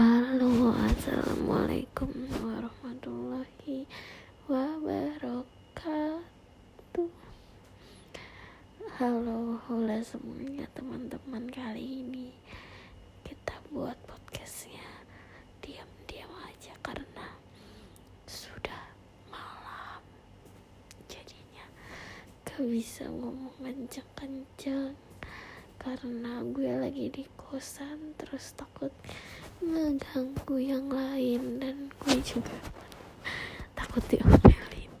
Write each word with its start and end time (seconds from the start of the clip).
Halo, 0.00 0.72
assalamualaikum 0.80 2.08
warahmatullahi 2.40 3.84
wabarakatuh. 4.48 5.44
Halo, 8.96 9.60
halo 9.68 9.96
semuanya 10.00 10.64
teman-teman 10.72 11.44
kali 11.52 12.00
ini 12.00 12.32
kita 13.28 13.60
buat 13.68 14.00
podcastnya 14.08 15.04
diam-diam 15.60 16.32
aja 16.48 16.72
karena 16.80 17.36
sudah 18.24 18.96
malam. 19.28 20.00
Jadinya 21.12 21.68
gak 22.48 22.64
bisa 22.64 23.04
ngomong 23.04 23.52
kenceng-kenceng 23.60 24.96
karena 25.76 26.40
gue 26.56 26.72
lagi 27.00 27.24
di 27.24 27.26
kosan 27.32 28.12
terus 28.20 28.52
takut 28.52 28.92
ngeganggu 29.64 30.60
yang 30.60 30.92
lain 30.92 31.56
dan 31.56 31.88
gue 31.96 32.20
juga 32.20 32.52
takut 33.72 34.04
diomelin. 34.04 34.92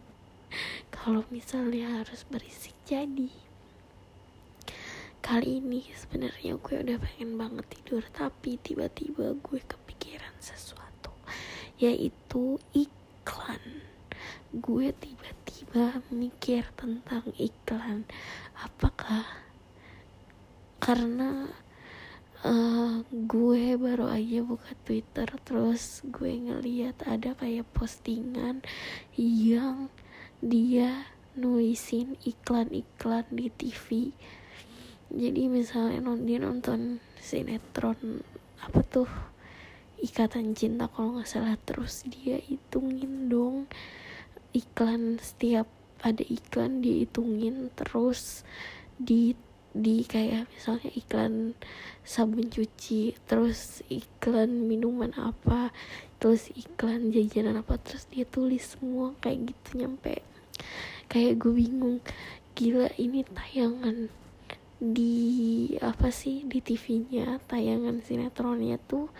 Kalau 0.88 1.28
misalnya 1.28 2.00
harus 2.00 2.24
berisik 2.24 2.72
jadi. 2.88 3.28
Kali 5.20 5.60
ini 5.60 5.92
sebenarnya 5.92 6.56
gue 6.56 6.76
udah 6.80 6.96
pengen 7.04 7.36
banget 7.36 7.68
tidur 7.68 8.00
tapi 8.16 8.56
tiba-tiba 8.56 9.36
gue 9.36 9.60
kepikiran 9.60 10.32
sesuatu 10.40 11.12
yaitu 11.76 12.56
iklan. 12.72 13.84
Gue 14.56 14.96
tiba-tiba 14.96 16.00
mikir 16.08 16.64
tentang 16.80 17.28
iklan. 17.36 18.08
Apakah? 18.56 19.52
Karena 20.80 21.44
uh, 22.44 23.04
gue 23.10 23.76
baru 23.76 24.08
aja 24.08 24.40
buka 24.44 24.72
Twitter 24.84 25.28
terus 25.44 26.04
gue 26.08 26.32
ngeliat 26.32 27.04
ada 27.04 27.36
kayak 27.36 27.68
postingan 27.72 28.64
yang 29.18 29.92
dia 30.40 31.04
nulisin 31.36 32.16
iklan-iklan 32.24 33.28
di 33.30 33.52
TV 33.52 34.12
jadi 35.10 35.50
misalnya 35.50 36.06
dia 36.22 36.38
nonton 36.40 37.02
sinetron 37.18 38.24
apa 38.62 38.80
tuh 38.86 39.10
ikatan 40.00 40.56
cinta 40.56 40.88
kalau 40.88 41.20
nggak 41.20 41.28
salah 41.28 41.56
terus 41.60 42.08
dia 42.08 42.40
hitungin 42.40 43.28
dong 43.28 43.68
iklan 44.56 45.20
setiap 45.20 45.68
ada 46.00 46.24
iklan 46.24 46.80
dihitungin 46.80 47.68
terus 47.76 48.48
di 48.96 49.36
di 49.70 50.02
kayak 50.02 50.50
misalnya 50.50 50.90
iklan 50.98 51.34
sabun 52.02 52.50
cuci 52.50 53.14
terus 53.24 53.86
iklan 53.86 54.66
minuman 54.66 55.14
apa 55.14 55.70
terus 56.18 56.50
iklan 56.52 57.14
jajanan 57.14 57.62
apa 57.62 57.78
terus 57.78 58.10
dia 58.10 58.26
tulis 58.26 58.76
semua 58.76 59.14
kayak 59.22 59.54
gitu 59.54 59.84
nyampe. 59.86 60.20
Kayak 61.06 61.40
gue 61.40 61.52
bingung 61.54 61.98
gila 62.52 62.92
ini 63.00 63.24
tayangan 63.24 64.10
di 64.80 65.16
apa 65.80 66.08
sih 66.08 66.44
di 66.48 66.64
TV-nya 66.64 67.40
tayangan 67.44 68.00
sinetronnya 68.00 68.80
tuh 68.84 69.12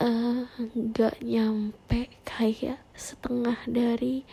uh, 0.00 0.44
nggak 0.72 1.20
nyampe 1.20 2.08
kayak 2.24 2.80
setengah 2.96 3.60
dari 3.68 4.24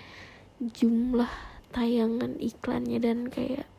jumlah 0.60 1.32
tayangan 1.72 2.36
iklannya 2.40 3.00
dan 3.00 3.32
kayak 3.32 3.71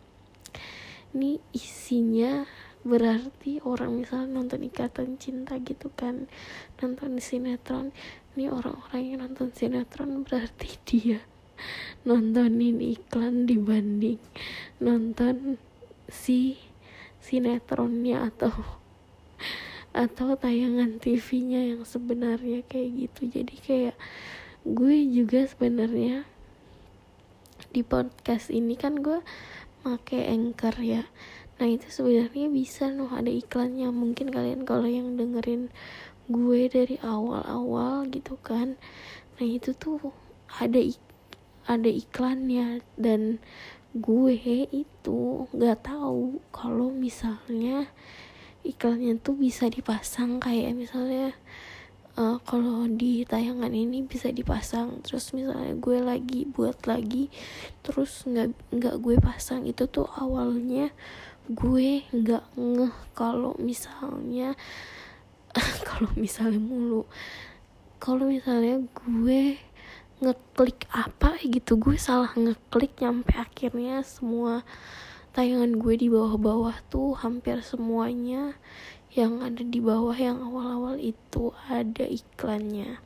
ini 1.12 1.38
isinya 1.52 2.44
berarti 2.82 3.62
orang 3.62 4.02
misalnya 4.02 4.42
nonton 4.42 4.66
ikatan 4.66 5.20
cinta 5.20 5.54
gitu 5.62 5.92
kan? 5.94 6.26
Nonton 6.82 7.22
sinetron. 7.22 7.94
Ini 8.34 8.48
orang-orang 8.48 9.02
yang 9.04 9.18
nonton 9.28 9.52
sinetron 9.54 10.24
berarti 10.26 10.68
dia 10.88 11.20
nontonin 12.02 12.82
iklan 12.82 13.46
dibanding 13.46 14.18
nonton 14.82 15.62
si 16.10 16.58
sinetronnya 17.22 18.26
atau 18.34 18.50
atau 19.92 20.34
tayangan 20.34 20.96
TV-nya 20.98 21.76
yang 21.76 21.84
sebenarnya 21.84 22.64
kayak 22.64 22.90
gitu. 23.06 23.28
Jadi 23.28 23.54
kayak 23.60 23.96
gue 24.64 24.96
juga 25.04 25.44
sebenarnya 25.44 26.24
di 27.72 27.84
podcast 27.84 28.48
ini 28.52 28.76
kan 28.76 29.00
gue 29.00 29.20
make 29.82 30.18
anchor 30.18 30.74
ya. 30.78 31.06
Nah 31.58 31.68
itu 31.68 31.86
sebenarnya 31.90 32.50
bisa 32.50 32.90
loh 32.90 33.10
ada 33.12 33.30
iklannya. 33.30 33.90
Mungkin 33.90 34.30
kalian 34.30 34.62
kalau 34.66 34.88
yang 34.88 35.14
dengerin 35.14 35.70
gue 36.30 36.60
dari 36.70 36.96
awal-awal 37.02 38.06
gitu 38.08 38.38
kan 38.38 38.78
nah 39.36 39.48
itu 39.48 39.74
tuh 39.74 40.14
ada 40.62 40.78
ik 40.78 40.98
ada 41.66 41.90
iklannya. 41.90 42.82
Dan 42.94 43.42
gue 43.92 44.34
itu 44.72 45.20
nggak 45.52 45.84
tahu 45.84 46.40
kalau 46.48 46.88
misalnya 46.88 47.90
iklannya 48.62 49.18
tuh 49.18 49.34
bisa 49.34 49.66
dipasang 49.66 50.38
kayak 50.38 50.72
misalnya 50.78 51.34
uh, 52.16 52.38
kalau 52.42 52.88
di 52.88 53.24
tayangan 53.28 53.72
ini 53.72 54.04
bisa 54.04 54.32
dipasang 54.32 55.00
terus 55.06 55.32
misalnya 55.36 55.76
gue 55.76 55.98
lagi 56.00 56.48
buat 56.48 56.84
lagi 56.84 57.32
terus 57.86 58.24
nggak 58.28 58.52
nggak 58.74 58.96
gue 59.00 59.16
pasang 59.20 59.64
itu 59.68 59.84
tuh 59.88 60.08
awalnya 60.16 60.92
gue 61.50 62.06
nggak 62.10 62.44
ngeh 62.54 62.94
kalau 63.12 63.52
misalnya 63.58 64.54
kalau 65.88 66.10
misalnya 66.16 66.60
mulu. 66.60 67.04
Kalau 68.02 68.26
misalnya 68.26 68.82
gue 68.82 69.62
ngeklik 70.22 70.86
apa 70.90 71.38
gitu 71.42 71.78
gue 71.78 71.98
salah 71.98 72.30
ngeklik 72.38 72.98
nyampe 73.02 73.34
akhirnya 73.34 74.06
semua 74.06 74.62
tayangan 75.34 75.74
gue 75.78 75.94
di 75.98 76.06
bawah-bawah 76.06 76.78
tuh 76.86 77.18
hampir 77.18 77.58
semuanya 77.62 78.54
yang 79.12 79.44
ada 79.44 79.60
di 79.60 79.76
bawah 79.76 80.16
yang 80.16 80.40
awal-awal 80.40 80.96
itu 80.96 81.52
ada 81.68 82.08
iklannya. 82.08 82.96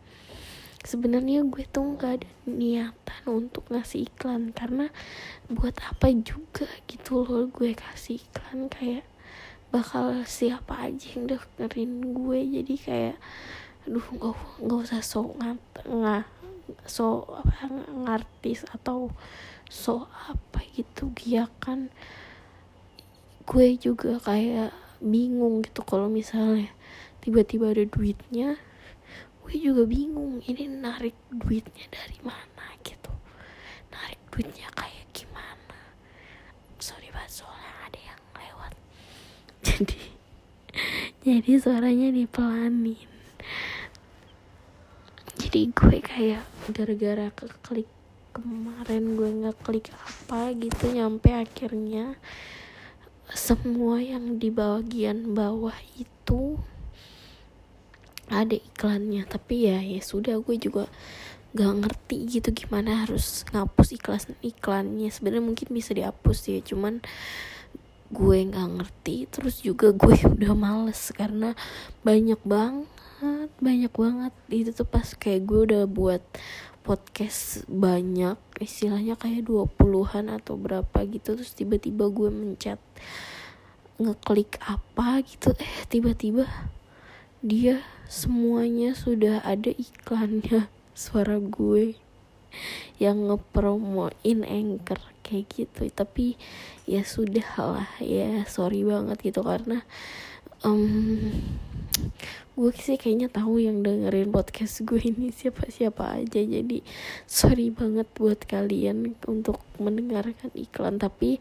Sebenarnya 0.86 1.42
gue 1.42 1.66
tuh 1.66 1.98
gak 1.98 2.22
ada 2.22 2.30
niatan 2.46 3.22
untuk 3.26 3.66
ngasih 3.74 4.06
iklan 4.06 4.54
karena 4.54 4.94
buat 5.50 5.74
apa 5.82 6.14
juga 6.14 6.70
gitu 6.86 7.26
loh 7.26 7.50
gue 7.50 7.74
kasih 7.74 8.22
iklan 8.22 8.70
kayak 8.70 9.02
bakal 9.74 10.22
siapa 10.22 10.86
aja 10.86 11.18
yang 11.18 11.26
dengerin 11.26 12.14
gue. 12.14 12.38
Jadi 12.62 12.74
kayak 12.78 13.18
aduh 13.86 14.06
nggak 14.14 14.34
nggak 14.62 14.80
usah 14.82 15.02
so 15.02 15.34
ngat 15.38 15.62
nggak 15.86 16.26
so 16.86 17.22
apa 17.22 17.70
ngartis 17.94 18.66
atau 18.70 19.14
so 19.70 20.10
apa 20.26 20.62
gitu 20.74 21.10
dia 21.14 21.46
kan 21.62 21.90
gue 23.46 23.78
juga 23.78 24.18
kayak 24.18 24.74
bingung 25.02 25.62
gitu 25.64 25.82
kalau 25.84 26.08
misalnya 26.10 26.72
tiba-tiba 27.20 27.72
ada 27.72 27.84
duitnya 27.84 28.56
gue 29.46 29.54
juga 29.62 29.86
bingung 29.86 30.42
ini 30.42 30.66
narik 30.66 31.14
duitnya 31.30 31.86
dari 31.86 32.18
mana 32.18 32.66
gitu. 32.82 33.14
Narik 33.94 34.18
duitnya 34.34 34.66
kayak 34.74 35.06
gimana? 35.14 35.78
Sorry 36.82 37.14
banget 37.14 37.46
soalnya 37.46 37.72
ada 37.86 38.00
yang 38.02 38.22
lewat. 38.34 38.72
Jadi 39.70 40.02
jadi 41.26 41.58
suaranya 41.58 42.14
dipelanin. 42.14 43.10
Jadi 45.38 45.60
gue 45.74 45.98
kayak 45.98 46.42
gara-gara 46.70 47.30
keklik 47.34 47.90
kemarin 48.34 49.16
gue 49.16 49.30
nggak 49.42 49.58
klik 49.64 49.88
apa 49.90 50.52
gitu 50.54 50.92
nyampe 50.92 51.32
akhirnya 51.32 52.14
semua 53.34 53.98
yang 53.98 54.38
di 54.38 54.54
bagian 54.54 55.34
bawah 55.34 55.74
itu 55.98 56.60
ada 58.30 58.54
iklannya. 58.54 59.26
Tapi 59.26 59.70
ya 59.70 59.78
ya 59.82 59.98
sudah 60.02 60.38
gue 60.38 60.56
juga 60.58 60.86
gak 61.56 61.72
ngerti 61.82 62.28
gitu 62.28 62.52
gimana 62.52 63.06
harus 63.06 63.42
ngapus 63.50 63.98
iklan 63.98 64.22
iklannya. 64.42 65.10
Sebenarnya 65.10 65.44
mungkin 65.46 65.68
bisa 65.74 65.90
dihapus 65.96 66.38
ya 66.52 66.58
cuman 66.62 67.02
gue 68.14 68.38
nggak 68.46 68.68
ngerti. 68.78 69.26
Terus 69.30 69.62
juga 69.62 69.90
gue 69.90 70.14
udah 70.38 70.52
males 70.54 71.10
karena 71.10 71.58
banyak 72.06 72.38
banget 72.46 73.50
banyak 73.58 73.92
banget. 73.92 74.34
Itu 74.52 74.70
tuh 74.76 74.88
pas 74.88 75.06
kayak 75.16 75.42
gue 75.48 75.60
udah 75.72 75.82
buat 75.88 76.22
podcast 76.86 77.66
banyak 77.66 78.38
istilahnya 78.62 79.18
kayak 79.18 79.50
20-an 79.50 80.30
atau 80.30 80.54
berapa 80.54 80.98
gitu 81.10 81.34
terus 81.34 81.50
tiba-tiba 81.58 82.06
gue 82.06 82.30
mencet 82.30 82.78
ngeklik 83.98 84.62
apa 84.62 85.26
gitu 85.26 85.50
eh 85.58 85.74
tiba-tiba 85.90 86.46
dia 87.42 87.82
semuanya 88.06 88.94
sudah 88.94 89.42
ada 89.42 89.74
iklannya 89.74 90.70
suara 90.94 91.42
gue 91.42 91.98
yang 92.96 93.28
ngepromoin 93.28 94.40
anchor 94.46 95.00
kayak 95.20 95.46
gitu. 95.52 95.90
Tapi 95.92 96.38
ya 96.88 97.02
sudah 97.02 97.48
lah 97.58 97.90
ya 98.00 98.46
sorry 98.48 98.86
banget 98.86 99.20
gitu 99.32 99.42
karena 99.42 99.82
um, 100.62 101.34
gue 102.56 102.72
sih 102.72 102.96
kayaknya 102.96 103.28
tahu 103.28 103.60
yang 103.60 103.84
dengerin 103.84 104.32
podcast 104.32 104.80
gue 104.86 105.00
ini 105.00 105.28
siapa 105.28 105.68
siapa 105.68 106.16
aja 106.16 106.40
jadi 106.40 106.80
sorry 107.28 107.68
banget 107.68 108.08
buat 108.16 108.44
kalian 108.48 109.16
untuk 109.28 109.60
mendengarkan 109.76 110.48
iklan 110.56 110.96
tapi 110.96 111.36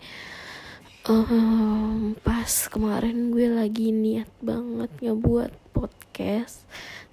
um, 1.08 2.18
pas 2.26 2.52
kemarin 2.68 3.32
gue 3.32 3.48
lagi 3.48 3.96
niat 3.96 4.30
banget 4.44 4.92
ngebuat 5.00 5.52
podcast 5.72 6.66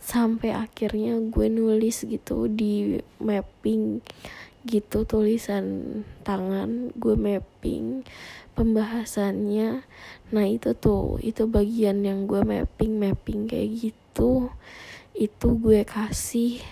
sampai 0.02 0.50
akhirnya 0.50 1.22
gue 1.22 1.46
nulis 1.46 2.02
gitu 2.02 2.50
di 2.50 2.98
mapping 3.22 4.02
gitu 4.66 5.02
tulisan 5.02 6.00
tangan 6.22 6.94
gue 6.94 7.18
mapping 7.18 8.06
pembahasannya. 8.54 9.82
Nah 10.30 10.44
itu 10.46 10.76
tuh 10.76 11.18
itu 11.20 11.48
bagian 11.48 12.04
yang 12.06 12.30
gue 12.30 12.44
mapping 12.44 13.00
mapping 13.00 13.50
kayak 13.50 13.90
gitu. 13.90 14.52
Itu 15.12 15.58
gue 15.58 15.82
kasih 15.82 16.62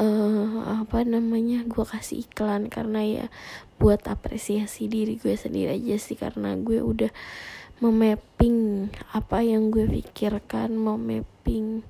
uh, 0.00 0.82
apa 0.84 1.02
namanya 1.04 1.64
gue 1.64 1.84
kasih 1.84 2.24
iklan 2.24 2.68
karena 2.68 3.00
ya 3.04 3.26
buat 3.76 4.00
apresiasi 4.08 4.88
diri 4.88 5.20
gue 5.20 5.36
sendiri 5.36 5.76
aja 5.76 5.96
sih 6.00 6.16
karena 6.16 6.56
gue 6.56 6.80
udah 6.80 7.12
memapping 7.76 8.88
apa 9.12 9.44
yang 9.44 9.68
gue 9.68 9.84
pikirkan 9.84 10.72
memapping 10.72 11.84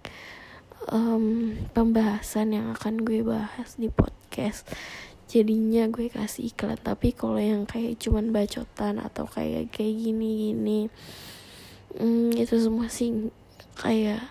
um, 0.90 1.54
pembahasan 1.70 2.58
yang 2.58 2.66
akan 2.74 3.06
gue 3.06 3.22
bahas 3.22 3.78
di 3.78 3.86
podcast 3.86 4.66
jadinya 5.26 5.90
gue 5.90 6.06
kasih 6.06 6.50
iklan. 6.50 6.78
Tapi 6.78 7.12
kalau 7.12 7.38
yang 7.42 7.66
kayak 7.66 7.98
cuman 7.98 8.30
bacotan 8.30 9.02
atau 9.02 9.26
kayak 9.26 9.74
kayak 9.74 9.94
gini 9.94 10.50
gini 10.50 10.80
hmm, 11.98 12.36
itu 12.38 12.54
semua 12.58 12.86
sih 12.86 13.30
kayak 13.78 14.22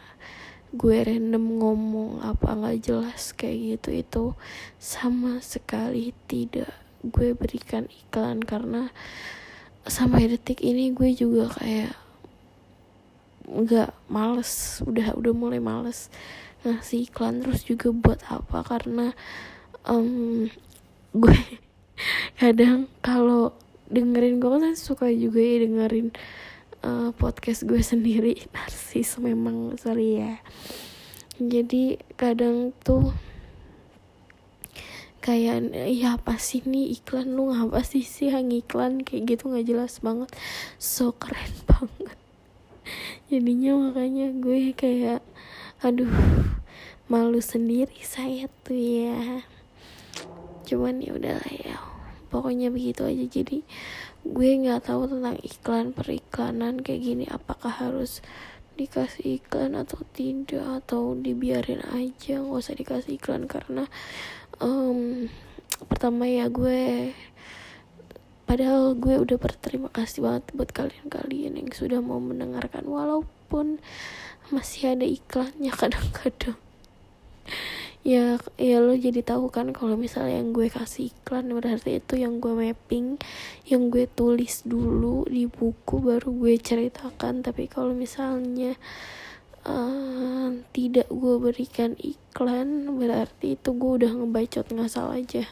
gue 0.76 0.98
random 1.08 1.46
ngomong 1.62 2.12
apa 2.20 2.56
nggak 2.56 2.80
jelas 2.84 3.36
kayak 3.36 3.80
gitu. 3.80 3.90
Itu 3.92 4.24
sama 4.80 5.40
sekali 5.44 6.16
tidak 6.28 6.72
gue 7.06 7.38
berikan 7.38 7.86
iklan 7.86 8.42
karena 8.42 8.90
sampai 9.86 10.26
detik 10.26 10.66
ini 10.66 10.90
gue 10.96 11.14
juga 11.14 11.54
kayak 11.62 11.94
nggak 13.46 13.94
males 14.10 14.82
udah 14.82 15.14
udah 15.14 15.34
mulai 15.38 15.62
males 15.62 16.10
ngasih 16.66 17.06
iklan 17.06 17.46
terus 17.46 17.62
juga 17.62 17.94
buat 17.94 18.20
apa? 18.26 18.66
Karena 18.66 19.14
um, 19.86 20.50
gue 21.16 21.40
kadang 22.42 22.92
kalau 23.00 23.56
dengerin 23.88 24.44
gue 24.44 24.50
kan 24.52 24.76
suka 24.76 25.08
juga 25.14 25.40
ya 25.40 25.64
dengerin 25.64 26.12
uh, 26.84 27.10
podcast 27.16 27.64
gue 27.64 27.80
sendiri. 27.80 28.36
Narsis 28.56 29.18
memang 29.18 29.80
sorry 29.80 30.22
ya. 30.22 30.34
Jadi 31.40 32.00
kadang 32.16 32.72
tuh 32.84 33.12
kayak 35.20 35.74
ya 35.90 36.20
apa 36.20 36.38
sih 36.38 36.64
nih 36.68 37.00
iklan? 37.00 37.34
Lu 37.34 37.50
ngapa 37.52 37.82
sih 37.82 38.06
sih 38.06 38.30
yang 38.32 38.52
iklan 38.54 39.02
kayak 39.02 39.36
gitu 39.36 39.52
nggak 39.52 39.68
jelas 39.68 40.04
banget. 40.04 40.30
So 40.78 41.16
keren 41.16 41.52
banget. 41.72 42.18
Jadinya 43.32 43.90
makanya 43.90 44.30
gue 44.38 44.76
kayak 44.78 45.24
aduh 45.82 46.12
malu 47.06 47.38
sendiri 47.38 48.02
saya 48.02 48.50
tuh 48.66 48.78
ya 48.78 49.46
cuman 50.66 51.00
ya 51.00 51.14
udahlah 51.14 51.52
ya. 51.54 51.78
Pokoknya 52.34 52.74
begitu 52.74 53.06
aja. 53.06 53.26
Jadi 53.30 53.62
gue 54.26 54.50
nggak 54.66 54.90
tahu 54.90 55.08
tentang 55.08 55.38
iklan 55.46 55.94
periklanan 55.94 56.82
kayak 56.82 57.02
gini. 57.06 57.26
Apakah 57.30 57.70
harus 57.70 58.26
dikasih 58.76 59.40
iklan 59.40 59.78
atau 59.80 60.04
tidak 60.12 60.84
atau 60.84 61.16
dibiarin 61.16 61.86
aja. 61.94 62.42
Nggak 62.42 62.60
usah 62.66 62.76
dikasih 62.76 63.22
iklan 63.22 63.48
karena 63.48 63.88
um, 64.60 65.32
pertama 65.88 66.28
ya 66.28 66.52
gue 66.52 67.14
padahal 68.46 68.94
gue 68.94 69.16
udah 69.18 69.38
berterima 69.42 69.90
kasih 69.90 70.22
banget 70.22 70.44
buat 70.54 70.70
kalian-kalian 70.74 71.62
yang 71.62 71.70
sudah 71.72 72.04
mau 72.04 72.20
mendengarkan. 72.20 72.84
Walaupun 72.84 73.80
masih 74.50 74.98
ada 74.98 75.08
iklannya 75.08 75.72
kadang-kadang 75.82 76.60
ya 78.06 78.38
ya 78.62 78.78
lo 78.86 78.94
jadi 78.94 79.26
tahu 79.26 79.50
kan 79.50 79.74
kalau 79.74 79.98
misalnya 79.98 80.38
yang 80.38 80.54
gue 80.54 80.70
kasih 80.70 81.10
iklan 81.10 81.50
berarti 81.50 81.98
itu 81.98 82.22
yang 82.22 82.38
gue 82.38 82.54
mapping 82.54 83.18
yang 83.66 83.90
gue 83.90 84.06
tulis 84.06 84.62
dulu 84.62 85.26
di 85.26 85.50
buku 85.50 86.06
baru 86.06 86.30
gue 86.30 86.54
ceritakan. 86.62 87.42
Tapi 87.42 87.66
kalau 87.66 87.98
misalnya 87.98 88.78
uh, 89.66 90.54
tidak 90.70 91.10
gue 91.10 91.36
berikan 91.42 91.98
iklan 91.98 92.94
berarti 92.94 93.58
itu 93.58 93.70
gue 93.74 93.92
udah 94.06 94.12
ngebacot 94.14 94.70
ngasal 94.70 95.10
aja. 95.10 95.50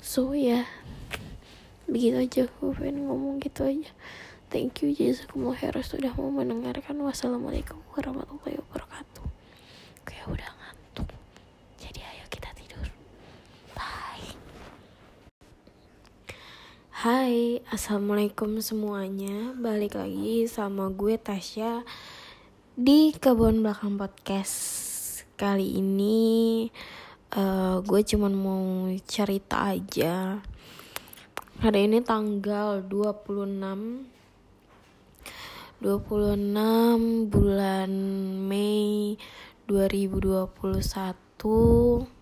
So 0.00 0.32
ya 0.32 0.64
begitu 1.84 2.16
aja 2.24 2.42
gue 2.48 2.72
pengen 2.72 3.04
ngomong 3.04 3.36
gitu 3.44 3.68
aja. 3.68 3.92
Thank 4.48 4.80
you 4.80 4.96
jazakumullah 4.96 5.60
khairan 5.60 5.84
sudah 5.84 6.16
mau 6.16 6.32
mendengarkan. 6.32 6.96
Wassalamualaikum 7.04 7.84
warahmatullahi 7.92 8.56
wabarakatuh. 8.64 9.28
Kayak 10.08 10.26
udah 10.26 10.59
Hai, 17.00 17.64
Assalamualaikum 17.72 18.60
semuanya. 18.60 19.56
Balik 19.56 19.96
lagi 19.96 20.44
sama 20.44 20.92
gue 20.92 21.16
Tasya 21.16 21.80
Di 22.76 23.16
Kebun 23.16 23.64
Belakang 23.64 23.96
Podcast. 23.96 25.24
Kali 25.40 25.80
ini 25.80 26.68
uh, 27.32 27.80
Gue 27.80 28.04
cuman 28.04 28.36
mau 28.36 28.84
cerita 29.08 29.72
aja. 29.72 30.44
Hari 31.64 31.88
ini 31.88 32.04
tanggal 32.04 32.84
26 32.84 33.48
26 35.80 37.32
bulan 37.32 37.90
Mei 38.44 39.16
2021 39.64 42.19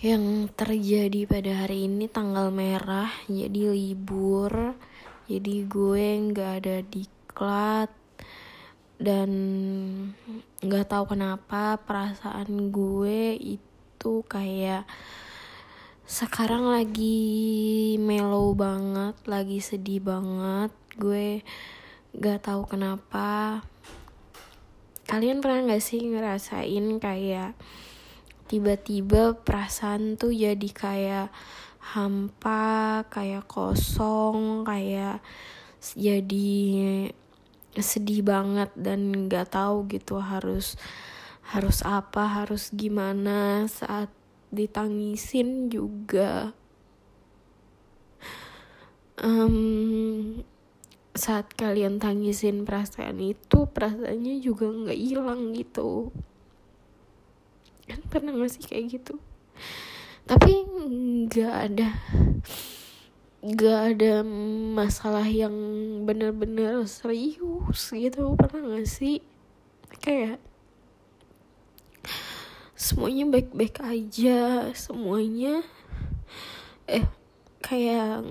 yang 0.00 0.48
terjadi 0.56 1.28
pada 1.28 1.52
hari 1.68 1.84
ini 1.84 2.08
tanggal 2.08 2.48
merah 2.48 3.12
jadi 3.28 3.68
libur 3.76 4.72
jadi 5.28 5.68
gue 5.68 6.06
nggak 6.32 6.52
ada 6.64 6.76
diklat 6.88 7.92
dan 8.96 9.30
nggak 10.64 10.88
tahu 10.88 11.04
kenapa 11.12 11.76
perasaan 11.84 12.72
gue 12.72 13.36
itu 13.36 14.14
kayak 14.24 14.88
sekarang 16.08 16.66
lagi 16.66 17.94
mellow 18.00 18.56
banget 18.56 19.14
lagi 19.30 19.62
sedih 19.62 20.02
banget. 20.02 20.74
Gue 20.98 21.46
nggak 22.16 22.50
tahu 22.50 22.66
kenapa. 22.66 23.62
Kalian 25.06 25.38
pernah 25.38 25.70
nggak 25.70 25.84
sih 25.84 26.02
ngerasain 26.02 26.98
kayak 26.98 27.54
tiba-tiba 28.50 29.38
perasaan 29.38 30.18
tuh 30.18 30.34
jadi 30.34 30.68
kayak 30.74 31.30
hampa 31.94 33.06
kayak 33.06 33.46
kosong 33.46 34.66
kayak 34.66 35.22
jadi 35.94 36.58
sedih 37.78 38.26
banget 38.26 38.74
dan 38.74 39.30
nggak 39.30 39.54
tahu 39.54 39.86
gitu 39.86 40.18
harus 40.18 40.74
harus 41.54 41.86
apa 41.86 42.42
harus 42.42 42.74
gimana 42.74 43.70
saat 43.70 44.10
ditangisin 44.50 45.70
juga. 45.70 46.50
Um, 49.20 50.42
saat 51.14 51.52
kalian 51.54 52.00
tangisin 52.00 52.64
perasaan 52.64 53.20
itu 53.20 53.68
perasaannya 53.68 54.40
juga 54.40 54.66
nggak 54.72 54.96
hilang 54.96 55.52
gitu 55.52 56.08
kan 57.90 58.00
pernah 58.06 58.32
gak 58.38 58.52
sih 58.54 58.62
kayak 58.62 58.86
gitu? 59.00 59.18
Tapi 60.30 60.52
nggak 61.26 61.54
ada 61.70 61.88
nggak 63.40 63.80
ada 63.96 64.20
masalah 64.76 65.24
yang 65.24 65.54
bener-bener 66.06 66.84
serius 66.86 67.90
gitu. 67.90 68.36
Pernah 68.38 68.78
gak 68.78 68.86
sih? 68.86 69.24
Kayak 69.98 70.38
semuanya 72.80 73.28
baik-baik 73.28 73.76
aja 73.84 74.72
semuanya 74.72 75.60
eh 76.88 77.04
kayak 77.60 78.24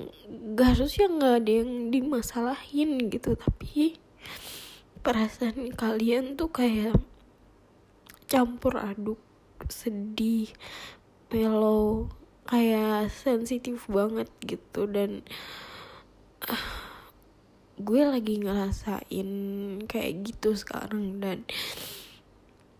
gak 0.57 0.73
harusnya 0.73 1.05
nggak 1.05 1.35
ada 1.45 1.51
yang 1.51 1.71
dimasalahin 1.93 3.11
gitu. 3.13 3.37
Tapi 3.37 3.99
perasaan 5.05 5.73
kalian 5.73 6.35
tuh 6.35 6.49
kayak 6.51 6.97
campur 8.29 8.77
aduk 8.77 9.17
sedih 9.67 10.47
mellow 11.29 12.07
kayak 12.47 13.11
sensitif 13.11 13.85
banget 13.91 14.31
gitu. 14.41 14.87
Dan 14.87 15.21
uh, 16.47 16.69
gue 17.79 18.01
lagi 18.03 18.39
ngerasain 18.39 19.29
kayak 19.85 20.13
gitu 20.23 20.55
sekarang. 20.55 21.19
Dan 21.19 21.43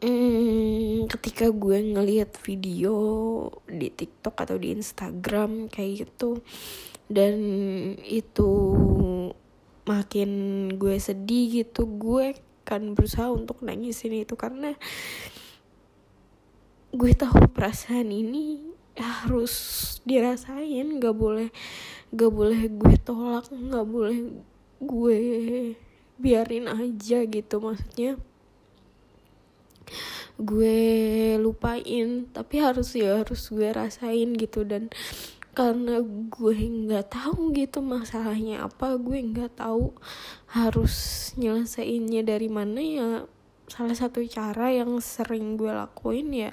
hmm, 0.04 1.08
ketika 1.12 1.52
gue 1.52 1.78
ngelihat 1.96 2.36
video 2.44 2.96
di 3.68 3.92
TikTok 3.92 4.36
atau 4.48 4.56
di 4.56 4.76
Instagram 4.76 5.68
kayak 5.68 6.08
gitu 6.08 6.40
dan 7.10 7.36
itu 8.06 8.50
makin 9.90 10.30
gue 10.78 11.02
sedih 11.02 11.66
gitu 11.66 11.90
gue 11.90 12.38
kan 12.62 12.94
berusaha 12.94 13.34
untuk 13.34 13.66
nangisin 13.66 14.14
itu. 14.14 14.38
Karena 14.38 14.78
gue 16.90 17.12
tahu 17.14 17.50
perasaan 17.54 18.10
ini 18.10 18.74
harus 18.98 19.54
dirasain. 20.04 20.98
Gak 20.98 21.16
boleh 21.16 21.50
gak 22.10 22.32
boleh 22.34 22.66
gue 22.74 22.96
tolak 22.98 23.50
gak 23.54 23.88
boleh 23.88 24.42
gue 24.82 25.20
biarin 26.18 26.68
aja 26.68 27.24
gitu. 27.26 27.56
Maksudnya 27.62 28.18
gue 30.40 30.80
lupain 31.36 32.24
tapi 32.32 32.56
harus 32.64 32.96
ya 32.96 33.22
harus 33.22 33.50
gue 33.50 33.70
rasain 33.70 34.34
gitu. 34.36 34.66
Dan 34.66 34.90
karena 35.60 36.00
gue 36.06 36.56
nggak 36.56 37.12
tahu 37.12 37.52
gitu 37.52 37.84
masalahnya 37.84 38.64
apa 38.64 38.96
gue 38.96 39.20
nggak 39.20 39.60
tahu 39.60 39.92
harus 40.48 40.96
nyelesainnya 41.36 42.24
dari 42.24 42.48
mana 42.48 42.80
ya 42.80 43.12
salah 43.70 43.94
satu 43.94 44.26
cara 44.26 44.74
yang 44.74 44.98
sering 44.98 45.56
gue 45.56 45.70
lakuin 45.70 46.34
ya 46.34 46.52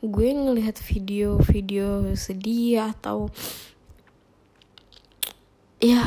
gue 0.00 0.28
ngelihat 0.30 0.80
video-video 0.80 2.14
sedih 2.16 2.94
atau 2.94 3.28
ya 5.78 6.02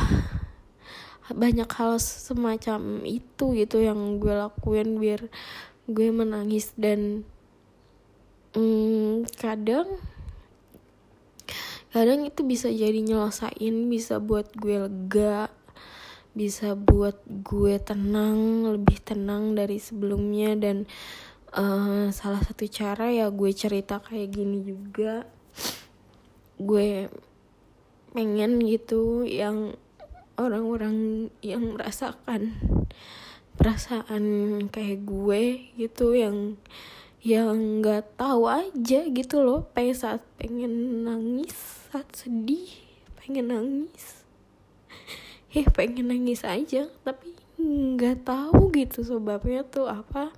banyak 1.31 1.67
hal 1.67 1.95
semacam 1.99 3.05
itu 3.07 3.55
gitu 3.55 3.77
yang 3.79 4.19
gue 4.19 4.35
lakuin 4.35 4.99
biar 4.99 5.31
gue 5.87 6.07
menangis 6.11 6.75
dan 6.75 7.23
hmm, 8.55 9.27
kadang 9.39 9.87
kadang 11.91 12.23
itu 12.23 12.41
bisa 12.47 12.71
jadi 12.71 12.99
nyelesain 13.03 13.75
bisa 13.91 14.19
buat 14.23 14.51
gue 14.55 14.87
lega 14.87 15.51
bisa 16.31 16.79
buat 16.79 17.19
gue 17.27 17.75
tenang 17.83 18.63
lebih 18.63 19.03
tenang 19.03 19.51
dari 19.51 19.83
sebelumnya 19.83 20.55
dan 20.55 20.87
uh, 21.51 22.07
salah 22.15 22.39
satu 22.39 22.63
cara 22.71 23.11
ya 23.11 23.27
gue 23.27 23.51
cerita 23.51 23.99
kayak 23.99 24.31
gini 24.31 24.63
juga. 24.63 25.27
Gue 26.55 27.11
pengen 28.15 28.63
gitu 28.63 29.27
yang 29.27 29.75
orang-orang 30.39 31.27
yang 31.43 31.75
merasakan 31.75 32.55
perasaan 33.59 34.23
kayak 34.71 35.03
gue 35.03 35.43
gitu 35.75 36.15
yang 36.15 36.55
yang 37.21 37.83
nggak 37.83 38.15
tahu 38.15 38.47
aja 38.47 39.03
gitu 39.11 39.43
loh. 39.43 39.67
Pengen 39.75 39.95
saat 39.99 40.21
pengen 40.39 41.03
nangis 41.03 41.81
saat 41.91 42.07
sedih 42.15 42.71
pengen 43.19 43.51
nangis 43.51 44.20
eh 45.51 45.67
pengen 45.67 46.07
nangis 46.07 46.47
aja 46.47 46.87
tapi 47.03 47.35
nggak 47.59 48.23
tahu 48.23 48.71
gitu 48.71 49.03
sebabnya 49.03 49.67
tuh 49.67 49.91
apa. 49.91 50.31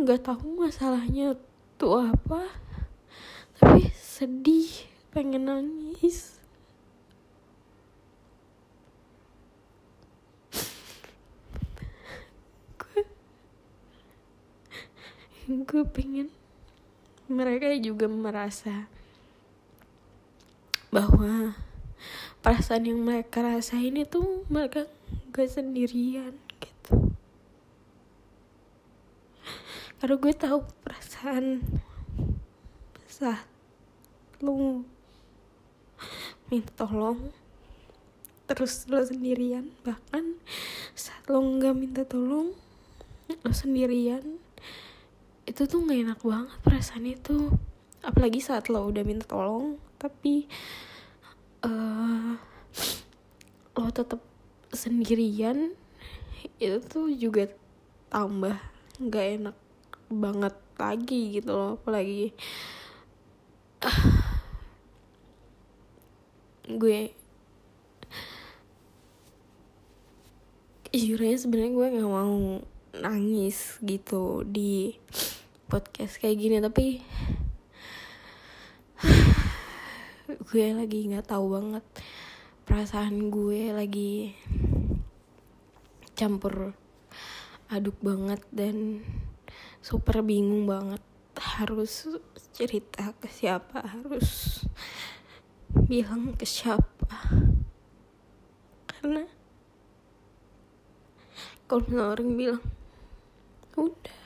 Nggak 0.00 0.24
tahu 0.24 0.64
masalahnya 0.64 1.36
tuh 1.76 2.08
apa. 2.08 2.48
Tapi 3.60 3.92
sedih 3.92 4.88
pengen 5.12 5.44
nangis. 5.46 6.40
Gue 15.48 15.84
pengen 15.88 16.28
mereka 17.28 17.72
juga 17.80 18.04
merasa 18.04 18.84
bahwa 20.92 21.56
perasaan 22.38 22.86
yang 22.86 23.00
mereka 23.02 23.42
rasain 23.42 23.98
itu 23.98 24.46
mereka 24.46 24.86
gak 25.34 25.50
sendirian 25.50 26.34
gitu. 26.62 27.12
Karena 29.98 30.14
gue 30.14 30.34
tahu 30.34 30.58
perasaan 30.86 31.58
saat 33.10 33.42
lu 34.38 34.86
minta 36.46 36.70
tolong 36.78 37.34
terus 38.46 38.86
lo 38.86 39.02
sendirian. 39.02 39.74
Bahkan 39.82 40.38
saat 40.94 41.26
lo 41.26 41.42
nggak 41.42 41.74
minta 41.74 42.02
tolong 42.06 42.54
lo 43.28 43.50
sendirian 43.50 44.38
itu 45.44 45.66
tuh 45.66 45.82
gak 45.82 45.98
enak 45.98 46.20
banget 46.22 46.58
perasaan 46.62 47.06
itu. 47.10 47.50
Apalagi 48.06 48.38
saat 48.38 48.70
lo 48.70 48.86
udah 48.86 49.02
minta 49.02 49.26
tolong 49.26 49.82
tapi 49.98 50.46
uh, 51.64 52.38
lo 53.78 53.88
tetap 53.94 54.20
sendirian 54.74 55.72
itu 56.58 56.78
tuh 56.86 57.08
juga 57.14 57.50
tambah 58.10 58.58
gak 58.98 59.26
enak 59.40 59.56
banget 60.08 60.54
lagi 60.78 61.20
gitu 61.38 61.50
loh 61.52 61.70
apalagi 61.78 62.32
uh, 63.82 64.02
gue 66.68 67.12
jujurnya 70.88 71.36
sebenarnya 71.36 71.72
gue 71.76 71.86
nggak 72.00 72.10
mau 72.10 72.64
nangis 72.96 73.76
gitu 73.84 74.42
di 74.42 74.96
podcast 75.68 76.16
kayak 76.16 76.38
gini 76.40 76.56
tapi 76.64 77.04
gue 80.48 80.72
lagi 80.72 81.12
nggak 81.12 81.28
tahu 81.28 81.60
banget. 81.60 81.84
Perasaan 82.64 83.28
gue 83.28 83.68
lagi 83.68 84.32
campur 86.16 86.72
aduk 87.68 88.00
banget 88.00 88.40
dan 88.48 89.04
super 89.84 90.24
bingung 90.24 90.64
banget. 90.64 91.04
Harus 91.36 92.08
cerita 92.56 93.12
ke 93.20 93.28
siapa 93.28 93.84
harus 93.84 94.64
bilang 95.84 96.32
ke 96.32 96.48
siapa. 96.48 97.28
Karena 98.88 99.28
kalau 101.68 102.16
orang 102.16 102.32
bilang 102.40 102.64
udah 103.76 104.16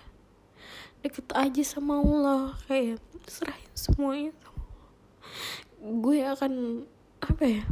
deket 1.03 1.27
aja 1.35 1.63
sama 1.67 1.99
Allah 1.99 2.55
kayak 2.71 3.03
serahin 3.27 3.75
semuanya 3.75 4.33
gue 5.83 6.23
akan 6.23 6.87
apa 7.19 7.43
ya 7.43 7.65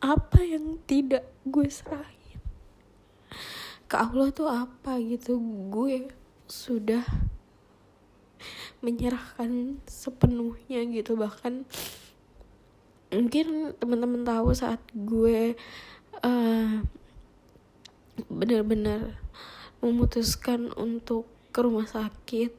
apa 0.00 0.40
yang 0.40 0.80
tidak 0.88 1.28
gue 1.44 1.68
serahin? 1.68 2.40
Ke 3.84 4.00
Allah 4.00 4.32
tuh 4.32 4.48
apa 4.48 4.96
gitu? 4.98 5.36
Gue 5.68 6.08
sudah 6.48 7.04
menyerahkan 8.80 9.76
sepenuhnya 9.84 10.80
gitu. 10.88 11.20
Bahkan 11.20 11.68
mungkin 13.12 13.76
teman-teman 13.76 14.24
tahu 14.24 14.56
saat 14.56 14.80
gue 14.96 15.54
uh, 16.24 16.72
benar-benar 18.26 19.20
memutuskan 19.84 20.72
untuk 20.80 21.28
ke 21.52 21.60
rumah 21.60 21.84
sakit 21.84 22.56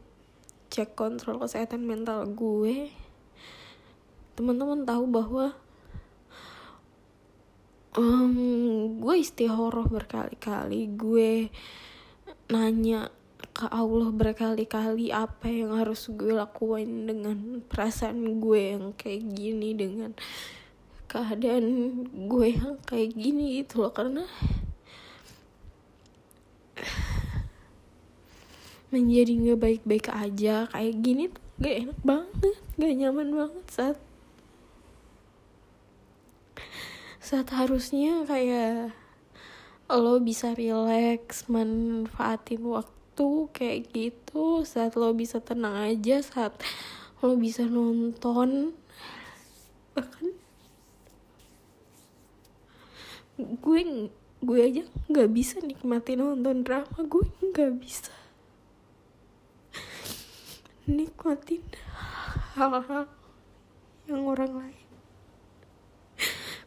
cek 0.72 0.96
kontrol 0.96 1.40
kesehatan 1.44 1.84
mental 1.84 2.24
gue 2.32 2.92
teman-teman 4.42 4.82
tahu 4.90 5.06
bahwa 5.06 5.46
um, 7.94 8.34
gue 8.98 9.16
istihoroh 9.22 9.86
berkali-kali. 9.86 10.90
Gue 10.98 11.54
nanya 12.50 13.14
ke 13.54 13.70
Allah 13.70 14.10
berkali-kali 14.10 15.14
apa 15.14 15.46
yang 15.46 15.78
harus 15.78 16.10
gue 16.10 16.34
lakuin 16.34 17.06
dengan 17.06 17.62
perasaan 17.70 18.42
gue 18.42 18.62
yang 18.74 18.98
kayak 18.98 19.30
gini 19.30 19.78
dengan 19.78 20.18
keadaan 21.06 22.02
gue 22.26 22.48
yang 22.58 22.82
kayak 22.82 23.14
gini 23.14 23.62
gitu 23.62 23.86
loh. 23.86 23.94
Karena 23.94 24.26
menjadi 28.90 29.32
nggak 29.38 29.60
baik-baik 29.62 30.08
aja 30.10 30.66
kayak 30.68 30.96
gini 31.00 31.30
tuh 31.30 31.46
gak 31.62 31.76
enak 31.88 32.00
banget 32.02 32.58
gak 32.76 32.96
nyaman 32.98 33.30
banget 33.32 33.66
saat 33.70 33.98
saat 37.32 37.48
harusnya 37.56 38.28
kayak 38.28 38.92
lo 39.88 40.20
bisa 40.20 40.52
relax 40.52 41.48
manfaatin 41.48 42.60
waktu 42.60 43.48
kayak 43.56 43.88
gitu 43.96 44.68
saat 44.68 45.00
lo 45.00 45.16
bisa 45.16 45.40
tenang 45.40 45.96
aja 45.96 46.20
saat 46.20 46.52
lo 47.24 47.40
bisa 47.40 47.64
nonton 47.64 48.76
bahkan 49.96 50.36
gue 53.40 53.80
gue 54.44 54.60
aja 54.60 54.84
nggak 55.08 55.30
bisa 55.32 55.64
nikmatin 55.64 56.20
nonton 56.20 56.68
drama 56.68 57.00
gue 57.00 57.26
nggak 57.48 57.80
bisa 57.80 58.12
nikmatin 60.84 61.64
hal-hal 62.60 63.08
yang 64.12 64.28
orang 64.28 64.52
lain 64.52 64.81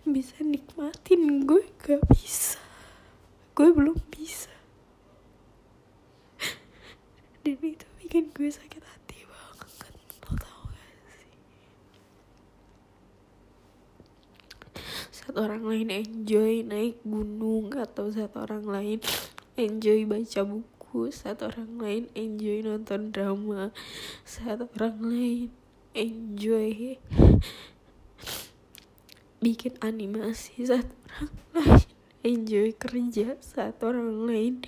bisa 0.08 0.37
nikmatin. 0.44 1.49
Gue 1.49 1.64
gak 1.80 2.04
bisa. 2.12 2.61
Gue 3.56 3.73
belum 3.73 3.96
bisa. 4.12 4.52
Dan 7.44 7.61
itu 7.61 7.87
bikin 8.00 8.32
gue 8.32 8.49
sakit 8.49 8.82
hati 8.84 9.18
banget. 9.25 9.94
Lo 10.25 10.32
tau 10.37 10.61
gak 10.68 10.88
sih? 11.20 11.34
Saat 15.12 15.37
orang 15.40 15.64
lain 15.64 15.88
enjoy 15.88 16.64
naik 16.64 17.00
gunung 17.04 17.73
atau 17.73 18.08
saat 18.12 18.32
orang 18.37 18.64
lain 18.64 18.99
enjoy 19.54 20.02
baca 20.02 20.42
buku 20.42 21.14
saat 21.14 21.38
orang 21.46 21.78
lain 21.78 22.04
enjoy 22.18 22.58
nonton 22.66 23.14
drama 23.14 23.70
saat 24.26 24.66
orang 24.66 24.99
lain 24.99 25.50
enjoy 25.94 26.99
bikin 29.44 29.76
animasi 29.84 30.64
saat 30.64 30.88
orang 31.12 31.36
lain. 31.52 31.84
Enjoy 32.24 32.72
kerja 32.72 33.36
saat 33.44 33.76
orang 33.84 34.24
lain. 34.24 34.64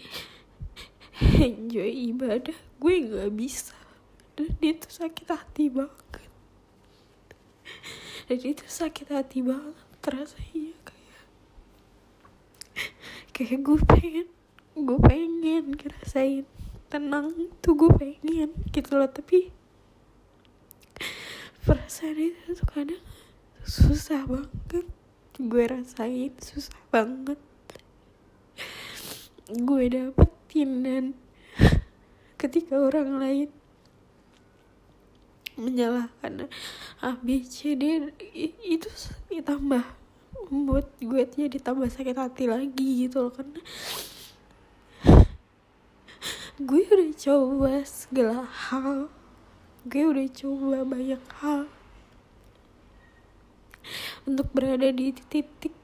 Enjoy 1.41 1.89
ibadah. 2.13 2.61
Gue 2.77 3.09
nggak 3.09 3.33
bisa. 3.33 3.73
Dan 4.37 4.53
itu 4.61 4.85
sakit 4.93 5.33
hati 5.33 5.73
banget. 5.73 6.29
Dan 8.29 8.41
itu 8.45 8.65
sakit 8.69 9.09
hati 9.09 9.41
banget 9.41 9.87
rasanya 10.07 10.77
kayak 10.87 11.27
kayak 13.35 13.59
gue 13.59 13.79
pengen 13.91 14.29
gue 14.79 14.99
pengen 15.03 15.75
ngerasain 15.75 16.47
tenang 16.87 17.51
tuh 17.59 17.75
gue 17.75 17.91
pengen 17.97 18.53
gitu 18.71 18.93
loh. 19.01 19.09
Tapi 19.09 19.51
perasaan 21.65 22.21
itu 22.21 22.55
tuh 22.55 22.69
kadang 22.71 23.03
susah 23.67 24.23
banget. 24.31 24.87
Gue 25.37 25.65
rasain 25.67 26.33
susah 26.39 26.79
banget. 26.95 27.37
Gue 29.53 29.91
dapetin 29.91 30.71
dan 30.87 31.05
ketika 32.41 32.79
orang 32.79 33.19
lain 33.19 33.51
menyalahkan 35.57 36.53
A 37.01 37.17
B 37.21 37.41
C 37.43 37.77
D 37.77 38.13
itu 38.65 38.89
ditambah 39.33 39.85
membuat 40.53 40.93
gue 41.01 41.23
jadi 41.27 41.59
tambah 41.59 41.89
sakit 41.89 42.17
hati 42.17 42.45
lagi 42.45 43.09
gitu 43.09 43.29
loh 43.29 43.33
karena 43.33 43.61
gue 46.57 46.83
udah 46.89 47.13
coba 47.17 47.73
segala 47.85 48.45
hal. 48.45 49.13
Gue 49.87 50.05
udah 50.09 50.29
coba 50.33 50.83
banyak 50.83 51.23
hal 51.41 51.69
untuk 54.27 54.51
berada 54.53 54.91
di 54.91 55.15
titik 55.15 55.75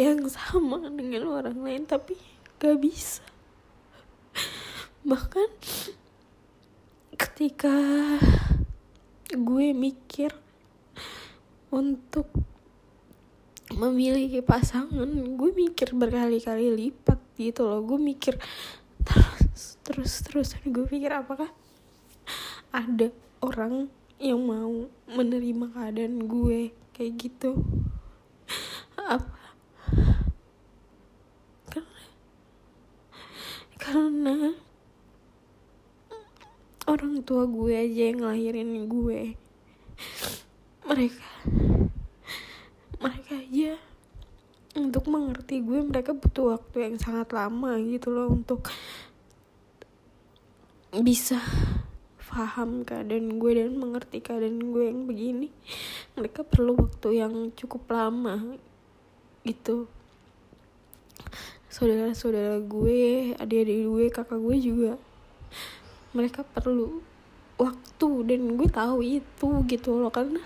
yang 0.00 0.24
sama 0.32 0.88
dengan 0.88 1.28
orang 1.28 1.58
lain 1.60 1.84
tapi 1.84 2.16
gak 2.60 2.76
bisa. 2.80 3.24
Bahkan 5.04 5.48
ketika 7.16 7.76
gue 9.30 9.66
mikir 9.76 10.32
untuk 11.70 12.26
memiliki 13.70 14.42
pasangan 14.42 15.06
gue 15.38 15.50
mikir 15.54 15.94
berkali-kali 15.94 16.74
lipat 16.74 17.20
gitu 17.38 17.64
loh. 17.64 17.80
Gue 17.84 17.96
mikir 17.96 18.36
terus 19.04 19.78
terus 19.84 20.12
terus. 20.26 20.48
Gue 20.66 20.84
pikir 20.84 21.12
apakah 21.14 21.48
ada 22.70 23.08
orang 23.40 23.88
yang 24.20 24.44
mau 24.44 24.84
menerima 25.08 25.72
keadaan 25.72 26.28
gue 26.28 26.76
kayak 26.92 27.12
gitu. 27.16 27.56
Apa 29.00 29.40
karena 31.72 32.04
karena 33.80 34.36
orang 36.84 37.24
tua 37.24 37.48
gue 37.48 37.72
aja 37.72 38.02
yang 38.12 38.20
ngelahirin 38.20 38.84
gue. 38.92 39.20
Mereka 40.84 41.28
mereka 43.00 43.32
aja 43.40 43.80
untuk 44.76 45.08
mengerti 45.08 45.64
gue 45.64 45.80
mereka 45.80 46.12
butuh 46.12 46.60
waktu 46.60 46.92
yang 46.92 46.96
sangat 47.00 47.32
lama 47.32 47.80
gitu 47.80 48.12
loh 48.12 48.28
untuk 48.36 48.68
bisa 51.00 51.40
paham 52.30 52.86
keadaan 52.86 53.42
gue 53.42 53.52
dan 53.58 53.74
mengerti 53.74 54.22
keadaan 54.22 54.70
gue 54.70 54.86
yang 54.86 55.10
begini. 55.10 55.50
Mereka 56.14 56.46
perlu 56.46 56.78
waktu 56.78 57.18
yang 57.18 57.50
cukup 57.58 57.90
lama 57.90 58.54
gitu. 59.42 59.90
Saudara-saudara 61.66 62.62
gue 62.62 63.34
adik-adik 63.34 63.78
gue 63.82 64.04
kakak 64.14 64.38
gue 64.38 64.56
juga 64.62 64.92
mereka 66.10 66.42
perlu 66.42 67.02
waktu 67.58 68.08
dan 68.26 68.40
gue 68.58 68.68
tahu 68.70 68.98
itu 69.02 69.48
gitu 69.66 69.98
loh 69.98 70.10
karena 70.10 70.42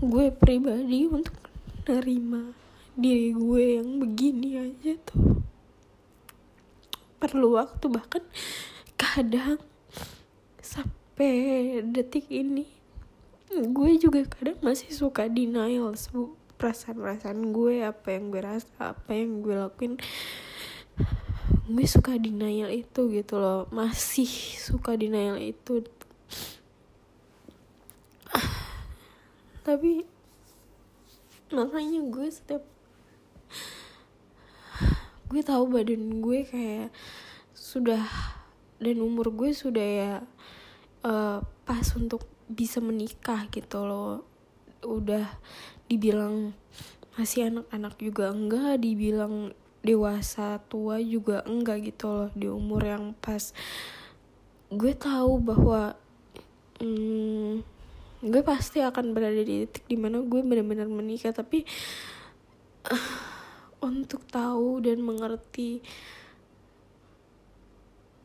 gue 0.00 0.32
pribadi 0.32 1.04
untuk 1.08 1.36
menerima 1.84 2.52
diri 2.96 3.34
gue 3.34 3.64
yang 3.80 3.88
begini 4.00 4.48
aja 4.60 4.92
tuh. 5.04 5.44
Perlu 7.20 7.56
waktu 7.56 7.84
bahkan 7.88 8.24
kadang 8.96 9.60
sampai 10.64 11.84
detik 11.84 12.26
ini 12.32 12.64
gue 13.54 13.90
juga 14.02 14.26
kadang 14.26 14.58
masih 14.64 14.90
suka 14.90 15.30
denial 15.30 15.94
perasaan-perasaan 16.58 17.54
gue 17.54 17.86
apa 17.86 18.18
yang 18.18 18.34
gue 18.34 18.42
rasa 18.42 18.96
apa 18.96 19.10
yang 19.14 19.44
gue 19.44 19.54
lakuin. 19.54 19.94
Gue 21.68 21.86
suka 21.86 22.18
denial 22.18 22.72
itu 22.72 23.06
gitu 23.12 23.38
loh 23.38 23.70
masih 23.70 24.26
suka 24.58 24.98
denial 24.98 25.38
itu. 25.38 25.86
Tapi 29.62 30.02
makanya 31.54 32.00
gue 32.10 32.26
setiap 32.28 32.64
gue 35.30 35.42
tahu 35.42 35.64
badan 35.70 36.22
gue 36.22 36.46
kayak 36.46 36.90
sudah 37.54 38.02
dan 38.82 38.98
umur 38.98 39.30
gue 39.30 39.54
sudah 39.54 39.82
ya 39.82 40.12
uh, 41.04 41.44
pas 41.68 41.86
untuk 41.94 42.24
bisa 42.48 42.80
menikah 42.80 43.46
gitu 43.52 43.84
loh. 43.84 44.24
Udah 44.80 45.28
dibilang 45.86 46.56
masih 47.14 47.52
anak-anak 47.52 47.94
juga 48.00 48.34
enggak 48.34 48.82
dibilang 48.82 49.54
dewasa 49.84 50.58
tua 50.66 50.98
juga 50.98 51.44
enggak 51.46 51.94
gitu 51.94 52.08
loh 52.08 52.28
di 52.32 52.48
umur 52.48 52.82
yang 52.82 53.04
pas. 53.20 53.52
Gue 54.72 54.96
tahu 54.96 55.38
bahwa 55.38 55.94
hmm, 56.80 57.62
gue 58.24 58.42
pasti 58.42 58.80
akan 58.80 59.12
berada 59.12 59.44
di 59.44 59.68
titik 59.68 59.84
di 59.84 60.00
mana 60.00 60.24
gue 60.24 60.40
benar-benar 60.40 60.88
menikah 60.88 61.36
tapi 61.36 61.68
uh, 62.88 63.12
untuk 63.92 64.24
tahu 64.32 64.80
dan 64.80 65.04
mengerti 65.04 65.84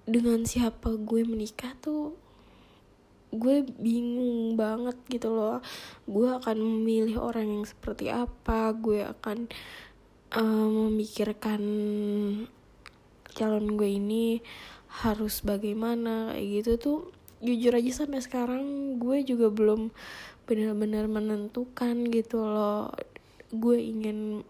dengan 0.10 0.42
siapa 0.48 0.96
gue 0.96 1.22
menikah 1.28 1.76
tuh 1.84 2.16
gue 3.30 3.62
bingung 3.78 4.58
banget 4.58 4.98
gitu 5.10 5.30
loh. 5.34 5.62
Gue 6.10 6.34
akan 6.34 6.58
memilih 6.58 7.22
orang 7.22 7.46
yang 7.46 7.66
seperti 7.66 8.10
apa 8.10 8.74
gue 8.74 9.06
akan 9.06 9.50
uh, 10.34 10.68
memikirkan 10.90 11.62
calon 13.34 13.78
gue 13.78 13.90
ini 14.02 14.42
harus 15.06 15.46
bagaimana 15.46 16.34
kayak 16.34 16.48
gitu 16.66 16.72
tuh. 16.78 17.00
Jujur 17.40 17.72
aja 17.72 18.04
sampai 18.04 18.20
sekarang 18.20 18.98
gue 19.00 19.24
juga 19.24 19.48
belum 19.48 19.94
benar-benar 20.50 21.06
menentukan 21.08 22.10
gitu 22.10 22.42
loh. 22.42 22.92
Gue 23.54 23.80
ingin 23.80 24.44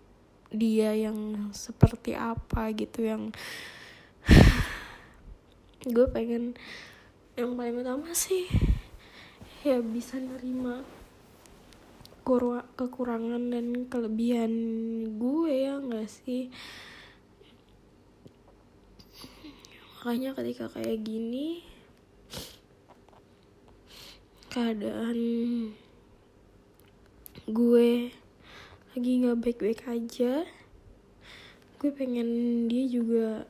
dia 0.50 0.98
yang 0.98 1.52
seperti 1.54 2.18
apa 2.18 2.74
gitu 2.74 3.06
yang 3.06 3.30
gue 5.96 6.08
pengen 6.10 6.58
yang 7.38 7.54
paling 7.56 7.80
utama 7.80 8.12
sih 8.18 8.50
ya 9.60 9.84
bisa 9.84 10.16
nerima 10.16 10.88
kekurangan 12.80 13.52
dan 13.52 13.90
kelebihan 13.90 14.54
gue 15.18 15.54
ya 15.66 15.82
nggak 15.82 16.08
sih? 16.08 16.48
Makanya 20.00 20.38
ketika 20.38 20.72
kayak 20.72 21.04
gini 21.04 21.66
keadaan 24.48 25.20
gue 27.50 28.14
lagi 28.96 29.12
nggak 29.26 29.40
baik-baik 29.44 29.82
aja. 29.90 30.48
Gue 31.82 31.92
pengen 31.92 32.30
dia 32.72 32.86
juga 32.88 33.44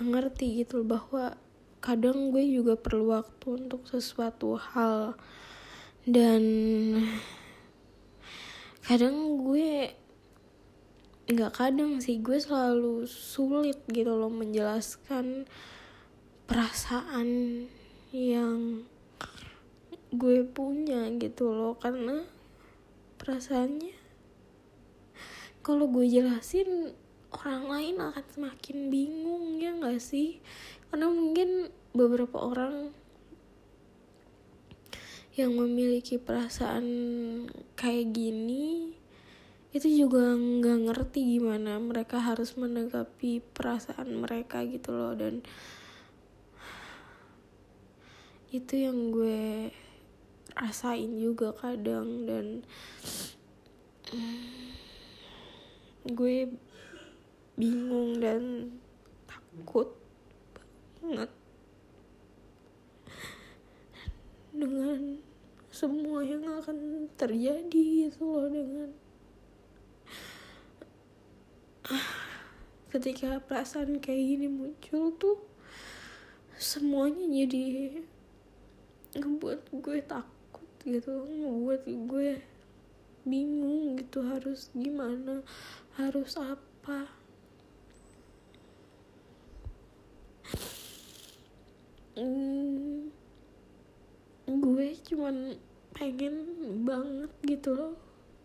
mengerti 0.00 0.64
gitu 0.64 0.86
bahwa 0.86 1.36
kadang 1.80 2.28
gue 2.28 2.44
juga 2.44 2.76
perlu 2.76 3.16
waktu 3.16 3.66
untuk 3.66 3.88
sesuatu 3.88 4.60
hal. 4.60 5.16
Dan 6.04 6.44
kadang 8.84 9.40
gue 9.40 9.96
nggak 11.30 11.52
kadang 11.56 12.00
sih 12.04 12.20
gue 12.20 12.36
selalu 12.36 13.08
sulit 13.08 13.80
gitu 13.88 14.12
loh 14.12 14.32
menjelaskan 14.32 15.48
perasaan 16.44 17.28
yang 18.12 18.84
gue 20.12 20.44
punya 20.44 21.08
gitu 21.16 21.48
loh. 21.48 21.80
Karena 21.80 22.24
perasaannya 23.16 23.96
kalau 25.60 25.88
gue 25.92 26.08
jelasin 26.08 26.96
orang 27.30 27.64
lain 27.68 27.96
akan 28.00 28.26
semakin 28.26 28.90
bingung 28.90 29.60
ya 29.62 29.70
nggak 29.76 30.02
sih 30.02 30.42
karena 30.90 31.06
mungkin 31.06 31.70
beberapa 31.94 32.38
orang 32.42 32.90
yang 35.38 35.54
memiliki 35.54 36.18
perasaan 36.18 36.86
kayak 37.78 38.12
gini 38.12 38.92
itu 39.70 39.86
juga 39.86 40.34
nggak 40.34 40.78
ngerti 40.90 41.38
gimana 41.38 41.78
mereka 41.78 42.18
harus 42.18 42.58
menanggapi 42.58 43.38
perasaan 43.54 44.18
mereka 44.18 44.66
gitu 44.66 44.90
loh. 44.90 45.14
Dan 45.14 45.46
itu 48.50 48.74
yang 48.74 49.14
gue 49.14 49.70
rasain 50.58 51.14
juga 51.22 51.54
kadang. 51.54 52.26
Dan 52.26 52.66
gue 56.02 56.50
bingung 57.54 58.18
dan 58.18 58.74
takut 59.30 59.99
banget 61.00 61.30
dengan 64.52 65.20
semua 65.72 66.20
yang 66.26 66.44
akan 66.44 67.08
terjadi 67.16 68.10
gitu 68.10 68.22
loh 68.26 68.48
dengan 68.52 68.90
ketika 72.90 73.38
perasaan 73.40 74.02
kayak 74.02 74.24
gini 74.34 74.46
muncul 74.50 75.14
tuh 75.14 75.38
semuanya 76.58 77.46
jadi 77.46 78.02
ngebuat 79.16 79.70
gue 79.72 79.98
takut 80.04 80.68
gitu 80.82 81.24
ngebuat 81.24 81.82
gue 81.86 82.30
bingung 83.24 83.94
gitu 83.94 84.26
harus 84.26 84.74
gimana 84.74 85.46
harus 85.94 86.34
apa 86.34 87.19
hmm, 92.18 93.10
gue 94.50 94.86
cuman 95.06 95.54
pengen 95.94 96.34
banget 96.82 97.32
gitu 97.46 97.76
loh. 97.76 97.94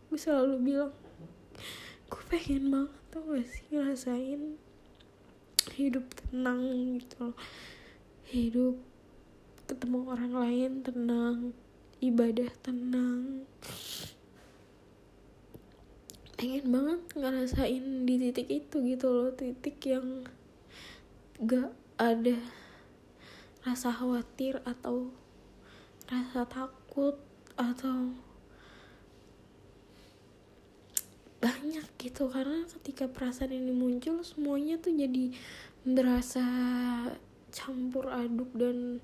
Gue 0.10 0.19
selalu 0.21 0.56
bilang 0.62 0.93
gue 2.06 2.23
pengen 2.30 2.69
banget 2.69 3.01
tau 3.10 3.25
gak 3.25 3.47
sih 3.49 3.65
ngerasain 3.73 4.41
hidup 5.73 6.06
tenang 6.13 6.62
gitu 7.01 7.32
loh. 7.32 7.38
Hidup 8.30 8.75
ketemu 9.65 9.99
orang 10.13 10.34
lain 10.38 10.71
tenang 10.86 11.38
ibadah 12.04 12.51
tenang. 12.62 13.49
Pengen 16.36 16.65
banget 16.69 17.01
ngerasain 17.17 18.06
di 18.06 18.13
titik 18.21 18.51
itu 18.51 18.78
gitu 18.86 19.08
loh 19.10 19.30
titik 19.34 19.82
yang 19.88 20.28
gak 21.41 21.73
ada 21.95 22.38
rasa 23.65 23.89
khawatir 23.89 24.62
atau 24.62 25.10
rasa 26.06 26.45
takut 26.45 27.17
atau 27.58 28.13
banyak 31.41 31.86
gitu. 31.97 32.30
Karena 32.30 32.62
ketika 32.78 33.10
perasaan 33.10 33.58
ini 33.58 33.73
muncul 33.73 34.21
semuanya 34.21 34.78
tuh 34.78 34.93
jadi 34.93 35.34
berasa 35.82 36.45
campur 37.49 38.13
aduk 38.13 38.54
dan 38.54 39.01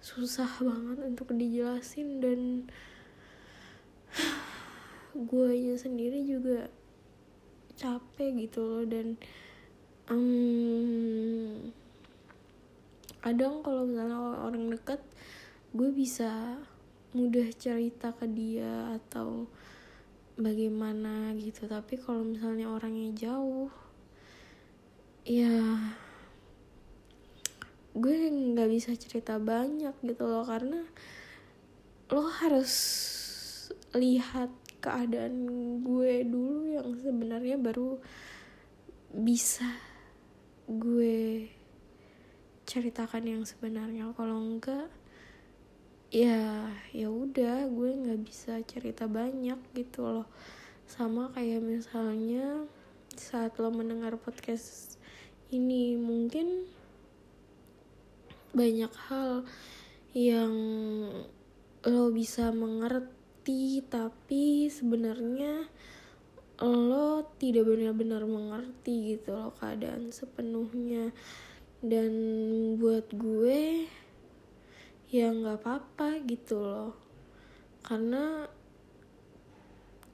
susah 0.00 0.48
banget 0.60 0.98
untuk 1.04 1.28
dijelasin. 1.36 2.24
Dan 2.24 2.40
gue 5.28 5.46
aja 5.52 5.84
sendiri 5.84 6.24
juga 6.24 6.72
capek 7.76 8.48
gitu 8.48 8.60
loh. 8.64 8.84
Dan 8.88 9.20
um, 10.08 11.76
kadang 13.22 13.62
kalau 13.62 13.86
misalnya 13.86 14.18
orang 14.42 14.66
dekat 14.66 14.98
gue 15.72 15.88
bisa 15.94 16.58
mudah 17.14 17.48
cerita 17.54 18.10
ke 18.10 18.26
dia 18.26 18.98
atau 18.98 19.46
bagaimana 20.34 21.30
gitu. 21.38 21.70
Tapi 21.70 22.02
kalau 22.02 22.26
misalnya 22.26 22.66
orangnya 22.66 23.14
jauh 23.14 23.70
ya 25.22 25.78
gue 27.94 28.14
nggak 28.26 28.70
bisa 28.74 28.90
cerita 28.98 29.38
banyak 29.38 29.94
gitu 30.02 30.26
loh. 30.26 30.42
Karena 30.42 30.82
lo 32.10 32.26
harus 32.26 32.72
lihat 33.94 34.50
keadaan 34.82 35.46
gue 35.86 36.26
dulu 36.26 36.74
yang 36.74 36.90
sebenarnya 36.98 37.54
baru 37.54 38.02
bisa 39.14 39.70
gue 40.66 41.46
ceritakan 42.72 43.28
yang 43.28 43.44
sebenarnya. 43.44 44.08
Kalau 44.16 44.40
enggak 44.40 44.88
ya 46.08 46.72
ya 46.92 47.08
udah 47.08 47.68
gue 47.68 47.90
nggak 47.92 48.20
bisa 48.24 48.56
cerita 48.64 49.04
banyak 49.04 49.60
gitu 49.76 50.08
loh. 50.08 50.28
Sama 50.88 51.28
kayak 51.36 51.60
misalnya 51.60 52.64
saat 53.12 53.60
lo 53.60 53.68
mendengar 53.68 54.16
podcast 54.16 54.96
ini 55.52 56.00
mungkin 56.00 56.64
banyak 58.56 58.92
hal 59.08 59.44
yang 60.16 60.52
lo 61.84 62.04
bisa 62.08 62.52
mengerti 62.56 63.84
tapi 63.84 64.72
sebenarnya 64.72 65.68
lo 66.64 67.36
tidak 67.36 67.68
benar-benar 67.68 68.24
mengerti 68.24 69.16
gitu 69.16 69.36
loh 69.36 69.52
keadaan 69.56 70.08
sepenuhnya 70.08 71.12
dan 71.82 72.12
buat 72.78 73.10
gue 73.10 73.90
ya 75.10 75.34
nggak 75.34 75.58
apa-apa 75.58 76.22
gitu 76.24 76.62
loh. 76.62 76.94
Karena 77.82 78.46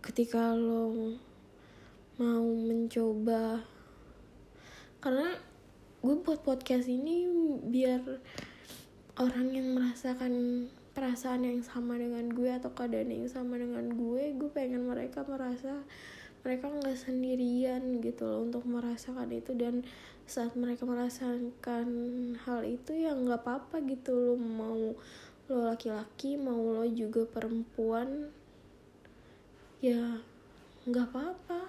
ketika 0.00 0.57
lo 0.57 1.12
mau 2.16 2.48
mencoba 2.48 3.62
karena 4.98 5.37
gue 6.02 6.16
buat 6.24 6.42
podcast 6.42 6.88
ini 6.88 7.28
biar 7.68 8.02
orang 9.20 9.52
yang 9.54 9.76
merasakan 9.76 10.66
perasaan 10.96 11.46
yang 11.46 11.61
sama 11.62 11.94
dengan 11.94 12.26
gue 12.33 12.50
atau 12.50 12.74
keadaan 12.74 13.12
yang 13.14 13.31
sama 13.31 13.61
dengan 13.61 13.87
gue 13.92 14.35
gue 14.35 14.50
pengen 14.50 14.88
mereka 14.88 15.22
merasa 15.28 15.87
mereka 16.42 16.70
nggak 16.70 16.98
sendirian 16.98 18.00
gitu 18.00 18.24
loh 18.24 18.46
untuk 18.46 18.64
merasakan 18.64 19.31
itu. 19.35 19.52
Dan 19.59 19.83
saat 20.29 20.53
mereka 20.53 20.85
merasakan 20.85 21.88
hal 22.45 22.61
itu 22.69 22.93
ya 22.93 23.17
nggak 23.17 23.41
apa-apa 23.41 23.81
gitu 23.88 24.12
lo 24.12 24.35
mau 24.37 24.93
lo 25.49 25.59
laki-laki 25.73 26.37
mau 26.37 26.61
lo 26.61 26.85
juga 26.85 27.25
perempuan 27.25 28.29
ya 29.81 30.21
nggak 30.85 31.07
apa-apa. 31.09 31.62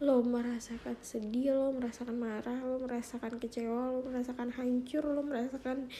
Lo 0.00 0.24
merasakan 0.24 0.96
sedih 1.04 1.52
lo 1.52 1.76
merasakan 1.76 2.16
marah 2.16 2.64
lo 2.64 2.80
merasakan 2.80 3.36
kecewa 3.36 3.92
lo 3.92 4.00
merasakan 4.08 4.48
hancur 4.56 5.04
lo 5.04 5.20
merasakan 5.20 5.92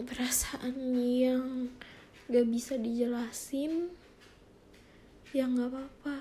perasaan 0.00 0.96
yang 0.96 1.68
gak 2.32 2.48
bisa 2.48 2.80
dijelasin 2.80 3.92
ya 5.36 5.44
nggak 5.44 5.68
apa-apa. 5.76 6.16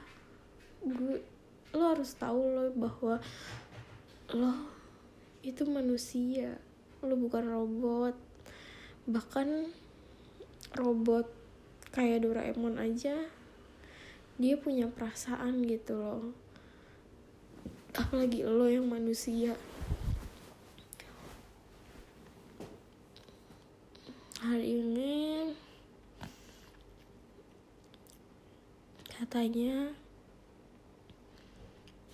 Gue 0.84 1.39
lo 1.74 1.84
harus 1.94 2.18
tahu 2.18 2.42
lo 2.50 2.64
bahwa 2.74 3.22
lo 4.34 4.54
itu 5.46 5.64
manusia. 5.70 6.58
Lo 7.06 7.16
bukan 7.16 7.46
robot. 7.46 8.16
Bahkan 9.06 9.70
robot 10.78 11.30
kayak 11.90 12.26
Doraemon 12.26 12.78
aja 12.78 13.18
dia 14.40 14.56
punya 14.56 14.88
perasaan 14.88 15.68
gitu 15.68 16.00
loh. 16.00 16.32
Apalagi 17.92 18.48
lo 18.48 18.72
yang 18.72 18.88
manusia. 18.88 19.58
Hari 24.40 24.80
ini 24.80 25.52
katanya 29.12 29.92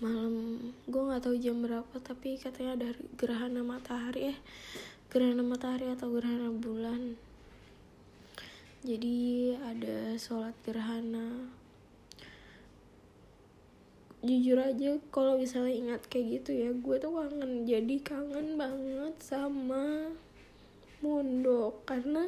malam 0.03 0.60
gue 0.91 1.01
nggak 1.01 1.23
tahu 1.23 1.36
jam 1.39 1.63
berapa 1.63 1.95
tapi 2.03 2.36
katanya 2.36 2.75
ada 2.75 2.89
gerhana 3.15 3.63
matahari 3.63 4.36
eh 4.36 4.39
gerhana 5.08 5.39
matahari 5.47 5.88
atau 5.88 6.12
gerhana 6.12 6.51
bulan. 6.51 7.15
Jadi 8.84 9.55
ada 9.55 10.13
sholat 10.19 10.51
gerhana. 10.67 11.49
Jujur 14.19 14.60
aja 14.60 14.99
kalau 15.10 15.39
misalnya 15.39 15.73
ingat 15.73 16.01
kayak 16.12 16.43
gitu 16.43 16.51
ya 16.51 16.69
gue 16.75 16.95
tuh 16.99 17.15
kangen. 17.15 17.63
Jadi 17.63 17.95
kangen 18.03 18.60
banget 18.60 19.15
sama 19.23 20.12
mondok. 20.99 21.88
Karena 21.88 22.27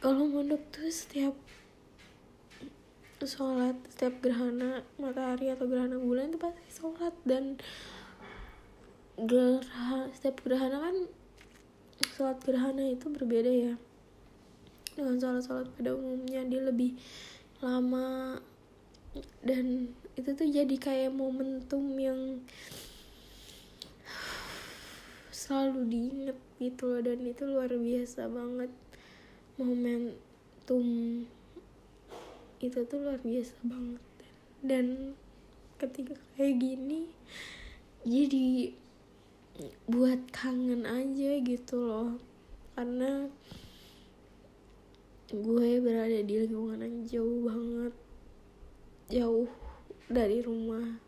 kalau 0.00 0.24
mondok 0.24 0.64
tuh 0.72 0.88
setiap 0.88 1.36
sholat 3.26 3.74
setiap 3.90 4.22
gerhana 4.22 4.86
matahari 5.00 5.50
atau 5.50 5.66
gerhana 5.66 5.98
bulan 5.98 6.30
itu 6.30 6.38
pasti 6.38 6.62
sholat 6.70 7.14
dan 7.26 7.58
gerhana 9.18 10.06
setiap 10.14 10.38
gerhana 10.46 10.78
kan 10.78 10.96
sholat 12.14 12.38
gerhana 12.46 12.84
itu 12.94 13.10
berbeda 13.10 13.50
ya 13.50 13.74
dengan 14.94 15.18
sholat-sholat 15.18 15.70
pada 15.74 15.94
umumnya 15.94 16.46
dia 16.46 16.62
lebih 16.62 16.94
lama 17.58 18.38
dan 19.42 19.90
itu 20.14 20.30
tuh 20.34 20.46
jadi 20.46 20.76
kayak 20.78 21.14
momentum 21.14 21.90
yang 21.98 22.42
selalu 25.34 25.86
diinget 25.86 26.38
gitu 26.58 26.90
loh 26.90 27.00
dan 27.02 27.18
itu 27.22 27.42
luar 27.46 27.70
biasa 27.70 28.26
banget 28.26 28.70
momentum 29.58 30.86
itu 32.58 32.82
tuh 32.86 32.98
luar 32.98 33.22
biasa 33.22 33.54
banget. 33.62 34.04
Dan 34.58 35.14
ketika 35.78 36.18
kayak 36.34 36.58
gini 36.58 37.06
jadi 38.02 38.74
buat 39.90 40.30
kangen 40.30 40.86
aja 40.86 41.30
gitu 41.42 41.76
loh. 41.78 42.10
Karena 42.74 43.26
gue 45.28 45.70
berada 45.82 46.20
di 46.22 46.34
lingkungan 46.46 46.82
yang 46.82 46.98
jauh 47.06 47.40
banget. 47.46 47.94
Jauh 49.08 49.50
dari 50.10 50.38
rumah. 50.42 50.98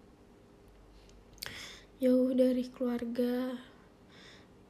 Jauh 2.02 2.30
dari 2.34 2.64
keluarga. 2.70 3.54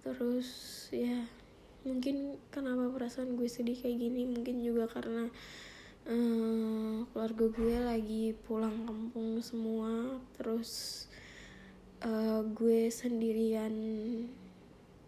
Terus 0.01 0.49
ya 0.93 1.25
mungkin 1.81 2.37
kenapa 2.53 2.93
perasaan 2.93 3.37
gue 3.41 3.49
sedih 3.49 3.81
kayak 3.81 3.97
gini? 3.97 4.29
Mungkin 4.29 4.61
juga 4.61 4.89
karena 4.89 5.33
uh, 6.09 7.05
keluarga 7.13 7.45
gue 7.53 7.77
lagi 7.77 8.25
pulang 8.47 8.87
kampung 8.89 9.45
semua. 9.45 10.23
Terus 10.39 11.05
uh, 12.07 12.41
gue 12.47 12.89
sendirian 12.89 13.75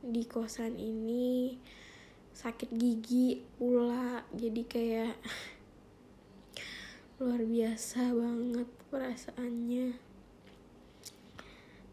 di 0.03 0.23
kosan 0.29 0.77
ini. 0.77 1.57
Sakit 2.37 2.75
gigi 2.77 3.41
pula. 3.57 4.27
Jadi 4.35 4.63
kayak 4.67 5.17
luar 7.23 7.41
biasa 7.47 8.13
banget 8.13 8.69
perasaannya. 8.91 9.97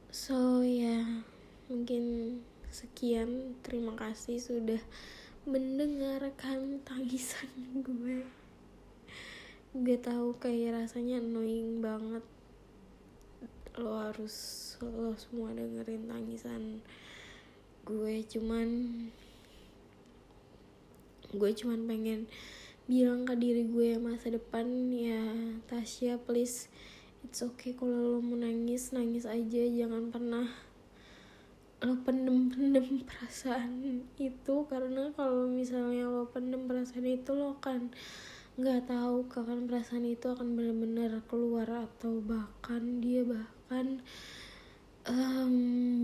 So 0.10 0.66
ya 0.66 1.24
mungkin 1.72 2.04
sekian. 2.68 3.56
Terima 3.64 3.96
kasih 3.96 4.42
sudah 4.42 4.82
mendengarkan 5.48 6.84
tangisan 6.84 7.48
gue 7.80 8.39
gue 9.70 9.98
tahu 10.02 10.34
kayak 10.42 10.82
rasanya 10.82 11.22
annoying 11.22 11.82
banget. 11.84 12.26
Lo 13.78 14.02
harus 14.02 14.36
lo 14.82 15.14
semua 15.14 15.54
dengerin 15.54 16.10
tangisan 16.10 16.82
gue 17.90 18.22
cuman 18.28 18.68
gue 21.34 21.52
cuman 21.58 21.90
pengen 21.90 22.30
bilang 22.86 23.26
ke 23.26 23.34
diri 23.34 23.66
gue 23.66 23.98
masa 23.98 24.30
depan 24.30 24.66
ya 24.94 25.26
Tasya 25.66 26.22
please 26.22 26.70
it's 27.26 27.42
okay 27.42 27.74
kalau 27.74 28.18
lo 28.18 28.20
mau 28.22 28.38
nangis 28.38 28.94
nangis 28.94 29.26
aja 29.26 29.62
jangan 29.66 30.14
pernah 30.14 30.48
lo 31.80 31.96
pendem-pendem 32.04 33.04
perasaan 33.08 34.04
itu. 34.20 34.56
Karena 34.68 35.16
kalau 35.16 35.48
misalnya 35.48 36.12
lo 36.12 36.28
pendem 36.28 36.68
perasaan 36.68 37.08
itu 37.08 37.32
lo 37.32 37.56
akan 37.60 37.96
nggak 38.60 38.92
tahu 38.92 39.24
kapan 39.32 39.72
perasaan 39.72 40.04
itu 40.04 40.28
akan 40.28 40.60
benar-benar 40.60 41.24
keluar 41.32 41.88
atau 41.88 42.20
bahkan 42.20 43.00
dia 43.00 43.24
bahkan 43.24 44.04
um, 45.08 45.56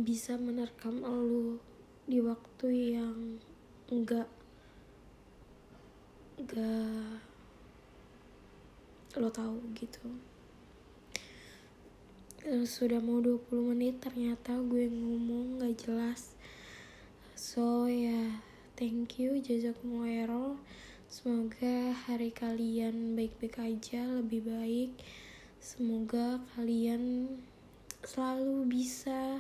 bisa 0.08 0.40
menerkam 0.40 1.04
lo 1.04 1.60
di 2.08 2.24
waktu 2.24 2.96
yang 2.96 3.44
enggak 3.92 4.32
enggak 6.40 7.20
lo 9.20 9.28
tahu 9.28 9.60
gitu. 9.76 10.08
Sudah 12.64 13.04
mau 13.04 13.20
20 13.20 13.76
menit 13.76 14.00
ternyata 14.00 14.56
gue 14.64 14.88
ngomong 14.88 15.60
gak 15.60 15.76
jelas. 15.76 16.40
So 17.36 17.92
ya 17.92 18.16
yeah, 18.16 18.28
thank 18.80 19.20
you 19.20 19.44
jazakumullah 19.44 20.56
Semoga 21.06 21.94
hari 22.10 22.34
kalian 22.34 23.14
baik-baik 23.14 23.62
aja, 23.62 24.10
lebih 24.10 24.42
baik. 24.42 24.98
Semoga 25.62 26.42
kalian 26.58 27.30
selalu 28.02 28.66
bisa 28.66 29.38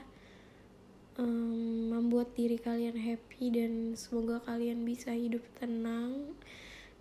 um, 1.18 1.90
membuat 1.90 2.38
diri 2.38 2.62
kalian 2.62 2.94
happy 2.94 3.50
dan 3.50 3.98
semoga 3.98 4.46
kalian 4.46 4.86
bisa 4.86 5.10
hidup 5.18 5.42
tenang, 5.58 6.38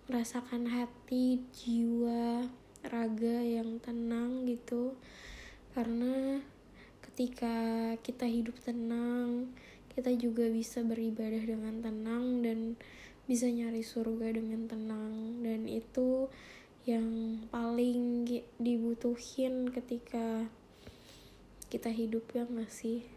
merasakan 0.08 0.64
hati, 0.72 1.44
jiwa, 1.52 2.48
raga 2.88 3.44
yang 3.44 3.76
tenang 3.84 4.48
gitu. 4.48 4.96
Karena 5.76 6.40
ketika 7.04 7.56
kita 8.00 8.24
hidup 8.24 8.56
tenang, 8.64 9.52
kita 9.92 10.08
juga 10.16 10.48
bisa 10.48 10.80
beribadah 10.80 11.44
dengan 11.44 11.84
tenang 11.84 12.40
dan 12.40 12.80
bisa 13.24 13.48
nyari 13.48 13.80
surga 13.80 14.36
dengan 14.36 14.68
tenang. 14.68 15.40
Dan 15.40 15.66
itu 15.68 16.28
yang 16.84 17.40
paling 17.48 18.28
dibutuhin 18.60 19.72
ketika 19.72 20.48
kita 21.72 21.88
hidup 21.88 22.28
ya 22.36 22.44
gak 22.44 22.68
sih? 22.68 23.08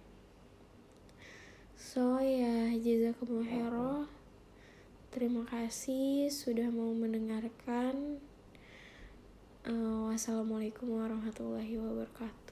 So 1.75 2.17
ya 2.23 2.73
jazakumullah 2.73 3.47
khairan. 3.47 4.09
Terima 5.13 5.43
kasih 5.49 6.29
sudah 6.29 6.69
mau 6.69 6.93
mendengarkan. 6.93 8.21
Uh, 9.67 10.07
wassalamualaikum 10.07 10.95
warahmatullahi 10.95 11.75
wabarakatuh 11.75 12.46